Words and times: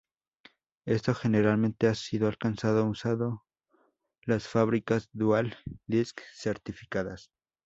Esto 0.87 1.13
generalmente 1.13 1.85
ha 1.87 1.93
sido 1.93 2.27
alcanzado 2.27 2.87
usando 2.87 3.45
las 4.23 4.47
fábricas 4.47 5.07
Dual 5.13 5.55
disc 5.85 6.21
certificadas. 6.33 7.29